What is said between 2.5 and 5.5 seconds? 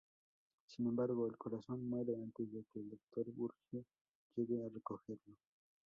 de que el doctor Burke llegue a recogerlo.